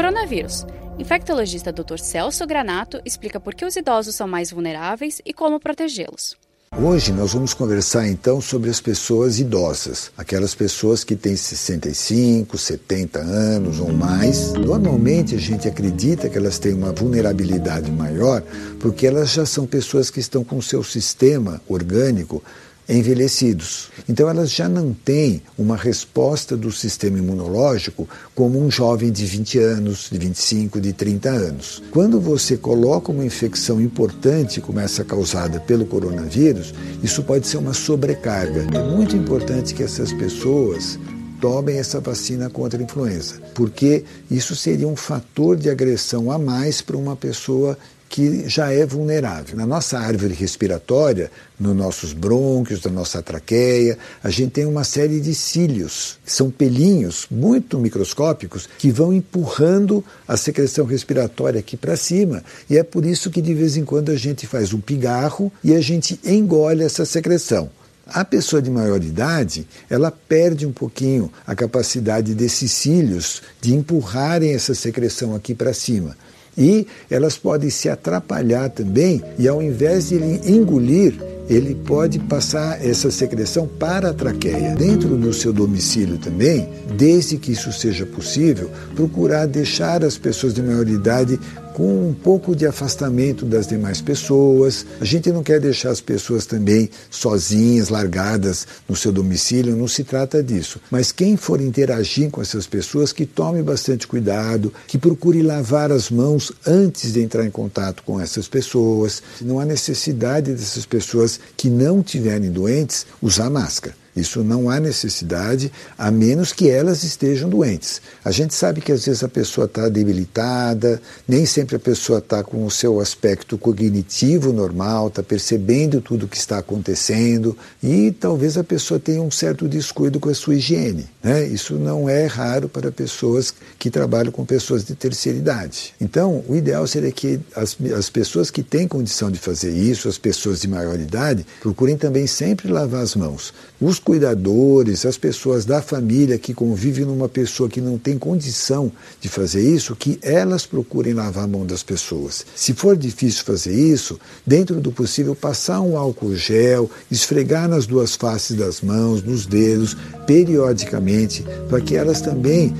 Coronavírus. 0.00 0.64
Infectologista 0.98 1.70
Dr. 1.70 1.98
Celso 1.98 2.46
Granato 2.46 3.02
explica 3.04 3.38
por 3.38 3.54
que 3.54 3.66
os 3.66 3.76
idosos 3.76 4.14
são 4.14 4.26
mais 4.26 4.50
vulneráveis 4.50 5.20
e 5.26 5.34
como 5.34 5.60
protegê-los. 5.60 6.38
Hoje 6.74 7.12
nós 7.12 7.34
vamos 7.34 7.52
conversar 7.52 8.08
então 8.08 8.40
sobre 8.40 8.70
as 8.70 8.80
pessoas 8.80 9.38
idosas, 9.38 10.10
aquelas 10.16 10.54
pessoas 10.54 11.04
que 11.04 11.14
têm 11.14 11.36
65, 11.36 12.56
70 12.56 13.18
anos 13.18 13.78
ou 13.78 13.92
mais. 13.92 14.54
Normalmente 14.54 15.34
a 15.34 15.38
gente 15.38 15.68
acredita 15.68 16.30
que 16.30 16.38
elas 16.38 16.58
têm 16.58 16.72
uma 16.72 16.92
vulnerabilidade 16.92 17.90
maior 17.90 18.42
porque 18.78 19.06
elas 19.06 19.30
já 19.30 19.44
são 19.44 19.66
pessoas 19.66 20.08
que 20.08 20.20
estão 20.20 20.42
com 20.42 20.56
o 20.56 20.62
seu 20.62 20.82
sistema 20.82 21.60
orgânico 21.68 22.42
envelhecidos. 22.90 23.88
Então 24.08 24.28
elas 24.28 24.50
já 24.50 24.68
não 24.68 24.92
têm 24.92 25.42
uma 25.56 25.76
resposta 25.76 26.56
do 26.56 26.72
sistema 26.72 27.18
imunológico 27.18 28.08
como 28.34 28.60
um 28.60 28.70
jovem 28.70 29.12
de 29.12 29.24
20 29.24 29.58
anos, 29.58 30.08
de 30.10 30.18
25, 30.18 30.80
de 30.80 30.92
30 30.92 31.30
anos. 31.30 31.82
Quando 31.90 32.20
você 32.20 32.56
coloca 32.56 33.12
uma 33.12 33.24
infecção 33.24 33.80
importante 33.80 34.60
como 34.60 34.80
essa 34.80 35.04
causada 35.04 35.60
pelo 35.60 35.86
coronavírus, 35.86 36.74
isso 37.02 37.22
pode 37.22 37.46
ser 37.46 37.58
uma 37.58 37.74
sobrecarga. 37.74 38.66
É 38.76 38.82
muito 38.82 39.16
importante 39.16 39.74
que 39.74 39.82
essas 39.82 40.12
pessoas 40.12 40.98
tomem 41.40 41.78
essa 41.78 42.00
vacina 42.00 42.50
contra 42.50 42.78
a 42.78 42.82
influenza, 42.82 43.40
porque 43.54 44.04
isso 44.30 44.54
seria 44.54 44.86
um 44.86 44.96
fator 44.96 45.56
de 45.56 45.70
agressão 45.70 46.30
a 46.30 46.38
mais 46.38 46.82
para 46.82 46.96
uma 46.96 47.16
pessoa 47.16 47.78
que 48.10 48.48
já 48.48 48.72
é 48.72 48.84
vulnerável. 48.84 49.56
Na 49.56 49.64
nossa 49.64 49.96
árvore 49.96 50.34
respiratória, 50.34 51.30
nos 51.58 51.76
nossos 51.76 52.12
brônquios, 52.12 52.82
na 52.82 52.90
nossa 52.90 53.22
traqueia, 53.22 53.96
a 54.22 54.28
gente 54.28 54.50
tem 54.50 54.66
uma 54.66 54.82
série 54.82 55.20
de 55.20 55.32
cílios, 55.32 56.18
são 56.26 56.50
pelinhos 56.50 57.28
muito 57.30 57.78
microscópicos 57.78 58.68
que 58.78 58.90
vão 58.90 59.12
empurrando 59.12 60.04
a 60.26 60.36
secreção 60.36 60.84
respiratória 60.84 61.60
aqui 61.60 61.76
para 61.76 61.96
cima. 61.96 62.42
E 62.68 62.76
é 62.76 62.82
por 62.82 63.06
isso 63.06 63.30
que 63.30 63.40
de 63.40 63.54
vez 63.54 63.76
em 63.76 63.84
quando 63.84 64.10
a 64.10 64.16
gente 64.16 64.44
faz 64.44 64.74
um 64.74 64.80
pigarro 64.80 65.52
e 65.62 65.72
a 65.72 65.80
gente 65.80 66.18
engole 66.24 66.82
essa 66.82 67.04
secreção. 67.04 67.70
A 68.08 68.24
pessoa 68.24 68.60
de 68.60 68.72
maior 68.72 69.00
idade, 69.04 69.68
ela 69.88 70.10
perde 70.10 70.66
um 70.66 70.72
pouquinho 70.72 71.30
a 71.46 71.54
capacidade 71.54 72.34
desses 72.34 72.72
cílios 72.72 73.40
de 73.60 73.72
empurrarem 73.72 74.52
essa 74.52 74.74
secreção 74.74 75.32
aqui 75.32 75.54
para 75.54 75.72
cima. 75.72 76.16
E 76.60 76.86
elas 77.10 77.38
podem 77.38 77.70
se 77.70 77.88
atrapalhar 77.88 78.68
também, 78.68 79.22
e 79.38 79.48
ao 79.48 79.62
invés 79.62 80.10
de 80.10 80.16
ele 80.16 80.40
engolir, 80.44 81.14
ele 81.48 81.74
pode 81.74 82.18
passar 82.20 82.84
essa 82.84 83.10
secreção 83.10 83.66
para 83.66 84.10
a 84.10 84.14
traqueia. 84.14 84.76
Dentro 84.76 85.16
do 85.16 85.32
seu 85.32 85.52
domicílio 85.52 86.18
também, 86.18 86.68
desde 86.96 87.38
que 87.38 87.52
isso 87.52 87.72
seja 87.72 88.06
possível, 88.06 88.70
procurar 88.94 89.46
deixar 89.46 90.04
as 90.04 90.16
pessoas 90.16 90.54
de 90.54 90.62
maior 90.62 90.86
idade 90.86 91.40
com 91.80 92.10
um 92.10 92.12
pouco 92.12 92.54
de 92.54 92.66
afastamento 92.66 93.46
das 93.46 93.66
demais 93.66 94.02
pessoas. 94.02 94.84
A 95.00 95.04
gente 95.06 95.32
não 95.32 95.42
quer 95.42 95.58
deixar 95.58 95.88
as 95.88 96.00
pessoas 96.02 96.44
também 96.44 96.90
sozinhas, 97.08 97.88
largadas 97.88 98.66
no 98.86 98.94
seu 98.94 99.10
domicílio, 99.10 99.74
não 99.74 99.88
se 99.88 100.04
trata 100.04 100.42
disso. 100.42 100.78
Mas 100.90 101.10
quem 101.10 101.38
for 101.38 101.58
interagir 101.58 102.30
com 102.30 102.42
essas 102.42 102.66
pessoas, 102.66 103.14
que 103.14 103.24
tome 103.24 103.62
bastante 103.62 104.06
cuidado, 104.06 104.70
que 104.86 104.98
procure 104.98 105.40
lavar 105.40 105.90
as 105.90 106.10
mãos 106.10 106.52
antes 106.66 107.14
de 107.14 107.22
entrar 107.22 107.46
em 107.46 107.50
contato 107.50 108.02
com 108.02 108.20
essas 108.20 108.46
pessoas. 108.46 109.22
Não 109.40 109.58
há 109.58 109.64
necessidade 109.64 110.52
dessas 110.52 110.84
pessoas 110.84 111.40
que 111.56 111.70
não 111.70 112.02
tiverem 112.02 112.50
doentes 112.50 113.06
usar 113.22 113.48
máscara. 113.48 113.96
Isso 114.20 114.44
não 114.44 114.68
há 114.68 114.78
necessidade, 114.78 115.72
a 115.96 116.10
menos 116.10 116.52
que 116.52 116.68
elas 116.68 117.02
estejam 117.02 117.48
doentes. 117.48 118.00
A 118.24 118.30
gente 118.30 118.54
sabe 118.54 118.80
que 118.80 118.92
às 118.92 119.04
vezes 119.04 119.24
a 119.24 119.28
pessoa 119.28 119.64
está 119.64 119.88
debilitada, 119.88 121.00
nem 121.26 121.46
sempre 121.46 121.76
a 121.76 121.80
pessoa 121.80 122.18
está 122.18 122.42
com 122.42 122.64
o 122.64 122.70
seu 122.70 123.00
aspecto 123.00 123.56
cognitivo 123.58 124.52
normal, 124.52 125.08
está 125.08 125.22
percebendo 125.22 126.00
tudo 126.00 126.26
o 126.26 126.28
que 126.28 126.36
está 126.36 126.58
acontecendo 126.58 127.56
e 127.82 128.10
talvez 128.12 128.56
a 128.56 128.64
pessoa 128.64 129.00
tenha 129.00 129.22
um 129.22 129.30
certo 129.30 129.66
descuido 129.68 130.20
com 130.20 130.28
a 130.28 130.34
sua 130.34 130.54
higiene. 130.54 131.06
Né? 131.22 131.46
Isso 131.46 131.74
não 131.74 132.08
é 132.08 132.26
raro 132.26 132.68
para 132.68 132.92
pessoas 132.92 133.54
que 133.78 133.90
trabalham 133.90 134.32
com 134.32 134.44
pessoas 134.44 134.84
de 134.84 134.94
terceira 134.94 135.38
idade. 135.38 135.94
Então, 136.00 136.44
o 136.48 136.54
ideal 136.54 136.86
seria 136.86 137.12
que 137.12 137.40
as, 137.54 137.76
as 137.96 138.10
pessoas 138.10 138.50
que 138.50 138.62
têm 138.62 138.86
condição 138.86 139.30
de 139.30 139.38
fazer 139.38 139.70
isso, 139.70 140.08
as 140.08 140.18
pessoas 140.18 140.60
de 140.60 140.68
maior 140.68 140.98
idade, 140.98 141.46
procurem 141.60 141.96
também 141.96 142.26
sempre 142.26 142.70
lavar 142.70 143.02
as 143.02 143.14
mãos. 143.14 143.52
Os 143.80 143.98
cuidadores, 144.10 145.06
as 145.06 145.16
pessoas 145.16 145.64
da 145.64 145.80
família 145.80 146.36
que 146.36 146.52
convivem 146.52 147.04
numa 147.04 147.28
pessoa 147.28 147.68
que 147.68 147.80
não 147.80 147.96
tem 147.96 148.18
condição 148.18 148.90
de 149.20 149.28
fazer 149.28 149.62
isso, 149.62 149.94
que 149.94 150.18
elas 150.20 150.66
procurem 150.66 151.14
lavar 151.14 151.44
a 151.44 151.46
mão 151.46 151.64
das 151.64 151.84
pessoas. 151.84 152.44
Se 152.56 152.74
for 152.74 152.96
difícil 152.96 153.44
fazer 153.44 153.72
isso, 153.72 154.18
dentro 154.44 154.80
do 154.80 154.90
possível, 154.90 155.36
passar 155.36 155.80
um 155.80 155.96
álcool 155.96 156.34
gel, 156.34 156.90
esfregar 157.08 157.68
nas 157.68 157.86
duas 157.86 158.16
faces 158.16 158.56
das 158.56 158.80
mãos, 158.80 159.22
nos 159.22 159.46
dedos, 159.46 159.96
periodicamente, 160.26 161.44
para 161.68 161.80
que 161.80 161.94
elas 161.94 162.20
também 162.20 162.74